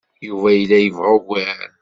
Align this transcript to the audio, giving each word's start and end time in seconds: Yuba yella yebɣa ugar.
Yuba 0.27 0.49
yella 0.51 0.77
yebɣa 0.79 1.09
ugar. 1.17 1.69